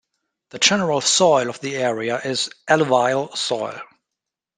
The 0.49 0.57
general 0.57 0.99
soil 0.99 1.47
of 1.47 1.59
the 1.59 1.75
area 1.75 2.19
is 2.21 2.49
Alluvial 2.67 3.35
soil. 3.35 3.79